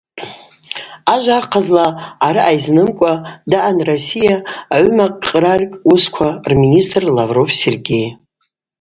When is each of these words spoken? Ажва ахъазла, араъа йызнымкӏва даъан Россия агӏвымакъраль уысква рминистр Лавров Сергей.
Ажва 1.13 1.37
ахъазла, 1.41 1.87
араъа 2.27 2.55
йызнымкӏва 2.55 3.13
даъан 3.51 3.77
Россия 3.89 4.35
агӏвымакъраль 4.75 5.65
уысква 5.89 6.27
рминистр 6.49 7.03
Лавров 7.17 7.49
Сергей. 7.61 8.07